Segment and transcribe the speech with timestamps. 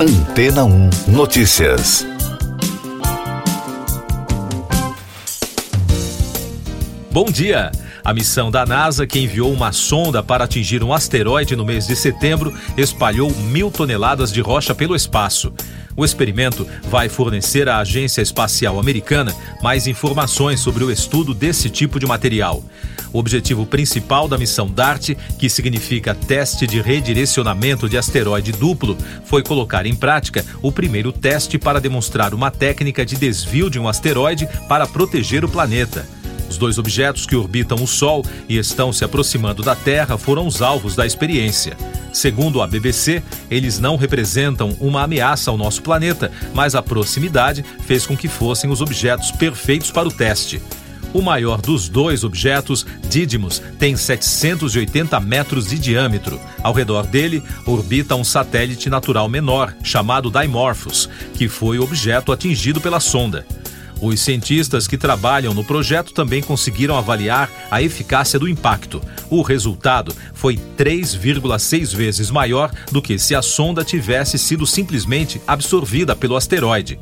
[0.00, 2.06] Antena 1 Notícias.
[7.10, 7.72] Bom dia!
[8.08, 11.94] A missão da NASA, que enviou uma sonda para atingir um asteroide no mês de
[11.94, 15.52] setembro, espalhou mil toneladas de rocha pelo espaço.
[15.94, 22.00] O experimento vai fornecer à Agência Espacial Americana mais informações sobre o estudo desse tipo
[22.00, 22.64] de material.
[23.12, 29.42] O objetivo principal da missão DART, que significa Teste de Redirecionamento de Asteroide Duplo, foi
[29.42, 34.48] colocar em prática o primeiro teste para demonstrar uma técnica de desvio de um asteroide
[34.66, 36.06] para proteger o planeta.
[36.48, 40.62] Os dois objetos que orbitam o Sol e estão se aproximando da Terra foram os
[40.62, 41.76] alvos da experiência.
[42.12, 48.06] Segundo a BBC, eles não representam uma ameaça ao nosso planeta, mas a proximidade fez
[48.06, 50.60] com que fossem os objetos perfeitos para o teste.
[51.12, 56.38] O maior dos dois objetos, Didymos, tem 780 metros de diâmetro.
[56.62, 62.80] Ao redor dele orbita um satélite natural menor, chamado Dimorphos, que foi o objeto atingido
[62.80, 63.46] pela sonda.
[64.00, 69.02] Os cientistas que trabalham no projeto também conseguiram avaliar a eficácia do impacto.
[69.28, 76.14] O resultado foi 3,6 vezes maior do que se a sonda tivesse sido simplesmente absorvida
[76.14, 76.98] pelo asteroide.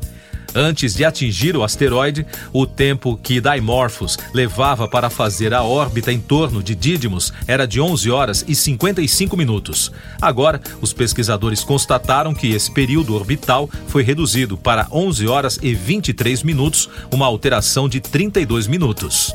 [0.57, 6.19] Antes de atingir o asteroide, o tempo que Dimorphos levava para fazer a órbita em
[6.19, 9.91] torno de Didymos era de 11 horas e 55 minutos.
[10.19, 16.41] Agora, os pesquisadores constataram que esse período orbital foi reduzido para 11 horas e 23
[16.41, 19.31] minutos, uma alteração de 32 minutos.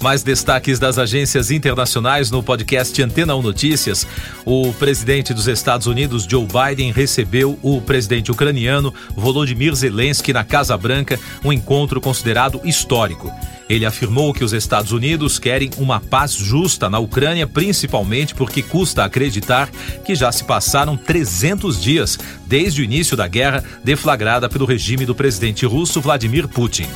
[0.00, 4.06] Mais destaques das agências internacionais no podcast Antena 1 Notícias.
[4.44, 10.76] O presidente dos Estados Unidos, Joe Biden, recebeu o presidente ucraniano Volodymyr Zelensky na Casa
[10.76, 13.32] Branca, um encontro considerado histórico.
[13.68, 19.04] Ele afirmou que os Estados Unidos querem uma paz justa na Ucrânia, principalmente porque custa
[19.04, 19.68] acreditar
[20.04, 25.14] que já se passaram 300 dias desde o início da guerra deflagrada pelo regime do
[25.14, 26.86] presidente russo Vladimir Putin.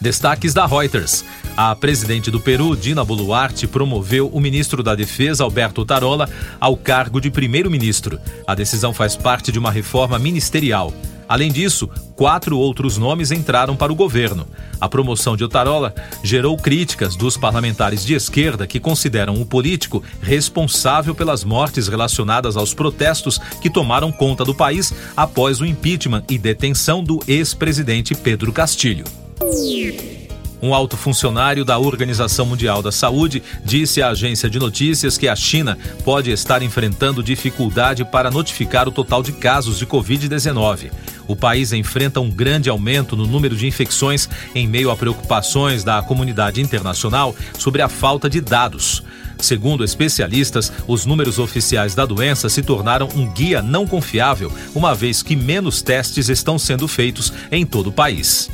[0.00, 1.24] Destaques da Reuters.
[1.54, 6.26] A presidente do Peru, Dina Boluarte, promoveu o ministro da Defesa, Alberto Tarola,
[6.58, 8.18] ao cargo de primeiro-ministro.
[8.46, 10.90] A decisão faz parte de uma reforma ministerial.
[11.28, 11.86] Além disso,
[12.16, 14.48] quatro outros nomes entraram para o governo.
[14.80, 15.94] A promoção de Otarola
[16.24, 22.72] gerou críticas dos parlamentares de esquerda que consideram o político responsável pelas mortes relacionadas aos
[22.72, 29.04] protestos que tomaram conta do país após o impeachment e detenção do ex-presidente Pedro Castilho.
[30.62, 35.34] Um alto funcionário da Organização Mundial da Saúde disse à agência de notícias que a
[35.34, 40.90] China pode estar enfrentando dificuldade para notificar o total de casos de Covid-19.
[41.26, 46.02] O país enfrenta um grande aumento no número de infecções em meio a preocupações da
[46.02, 49.02] comunidade internacional sobre a falta de dados.
[49.38, 55.22] Segundo especialistas, os números oficiais da doença se tornaram um guia não confiável, uma vez
[55.22, 58.50] que menos testes estão sendo feitos em todo o país.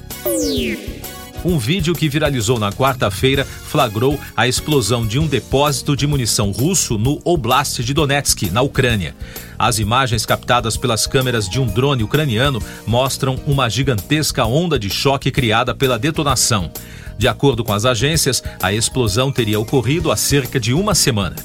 [1.44, 6.98] Um vídeo que viralizou na quarta-feira flagrou a explosão de um depósito de munição russo
[6.98, 9.14] no Oblast de Donetsk, na Ucrânia.
[9.56, 15.30] As imagens captadas pelas câmeras de um drone ucraniano mostram uma gigantesca onda de choque
[15.30, 16.70] criada pela detonação.
[17.16, 21.36] De acordo com as agências, a explosão teria ocorrido há cerca de uma semana.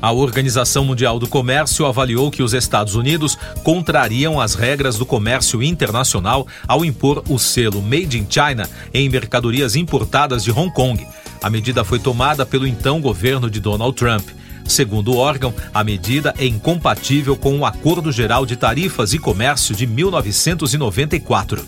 [0.00, 5.62] A Organização Mundial do Comércio avaliou que os Estados Unidos contrariam as regras do comércio
[5.62, 11.06] internacional ao impor o selo Made in China em mercadorias importadas de Hong Kong.
[11.42, 14.28] A medida foi tomada pelo então governo de Donald Trump.
[14.66, 19.74] Segundo o órgão, a medida é incompatível com o Acordo Geral de Tarifas e Comércio
[19.74, 21.64] de 1994.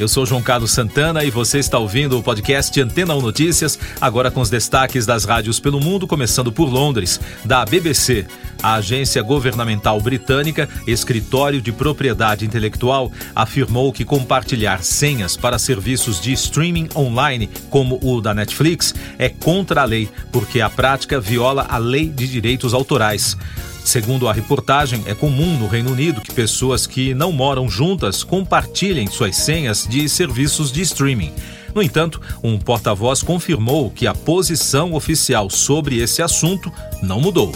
[0.00, 4.30] Eu sou João Carlos Santana e você está ouvindo o podcast Antena 1 Notícias, agora
[4.30, 8.26] com os destaques das rádios pelo mundo, começando por Londres, da BBC.
[8.62, 16.32] A agência governamental britânica, Escritório de Propriedade Intelectual, afirmou que compartilhar senhas para serviços de
[16.32, 21.76] streaming online, como o da Netflix, é contra a lei, porque a prática viola a
[21.76, 23.36] lei de direitos autorais.
[23.84, 29.06] Segundo a reportagem, é comum no Reino Unido que pessoas que não moram juntas compartilhem
[29.06, 31.32] suas senhas de serviços de streaming.
[31.74, 36.72] No entanto, um porta-voz confirmou que a posição oficial sobre esse assunto
[37.02, 37.52] não mudou.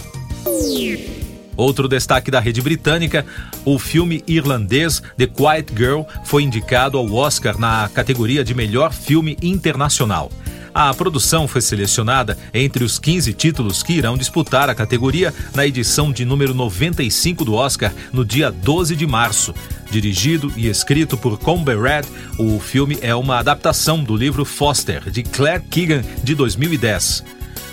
[1.57, 3.25] Outro destaque da rede britânica:
[3.63, 9.37] o filme irlandês The Quiet Girl foi indicado ao Oscar na categoria de melhor filme
[9.41, 10.29] internacional.
[10.75, 16.11] A produção foi selecionada entre os 15 títulos que irão disputar a categoria na edição
[16.11, 19.55] de número 95 do Oscar no dia 12 de março.
[19.89, 22.01] Dirigido e escrito por Combe Red,
[22.37, 27.23] o filme é uma adaptação do livro Foster, de Claire Keegan, de 2010.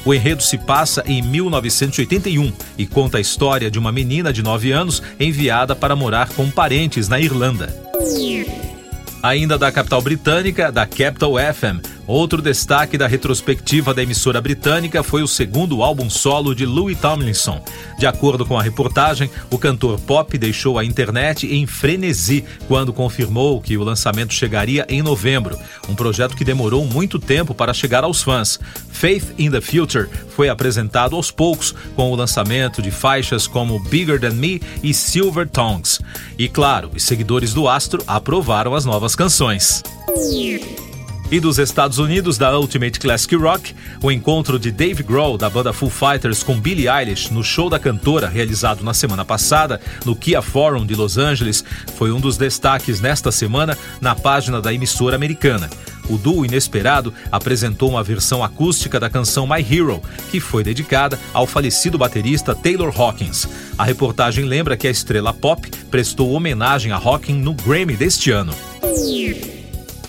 [0.04, 4.70] O enredo se passa em 1981 e conta a história de uma menina de 9
[4.70, 7.74] anos enviada para morar com parentes na Irlanda.
[9.20, 15.22] Ainda da capital britânica, da Capital FM, Outro destaque da retrospectiva da emissora britânica foi
[15.22, 17.62] o segundo álbum solo de Louis Tomlinson.
[17.96, 23.60] De acordo com a reportagem, o cantor pop deixou a internet em frenesi quando confirmou
[23.60, 25.56] que o lançamento chegaria em novembro,
[25.88, 28.58] um projeto que demorou muito tempo para chegar aos fãs.
[28.90, 34.20] Faith in the Future foi apresentado aos poucos, com o lançamento de faixas como Bigger
[34.20, 36.00] Than Me e Silver Tongues.
[36.36, 39.82] E claro, os seguidores do astro aprovaram as novas canções.
[41.32, 45.72] E dos Estados Unidos, da Ultimate Classic Rock, o encontro de Dave Grohl, da banda
[45.72, 50.42] Foo Fighters, com Billie Eilish no show da cantora, realizado na semana passada no Kia
[50.42, 51.64] Forum de Los Angeles,
[51.96, 55.70] foi um dos destaques nesta semana na página da emissora americana.
[56.10, 61.46] O duo inesperado apresentou uma versão acústica da canção My Hero, que foi dedicada ao
[61.46, 63.48] falecido baterista Taylor Hawkins.
[63.78, 68.52] A reportagem lembra que a estrela pop prestou homenagem a Hawkins no Grammy deste ano.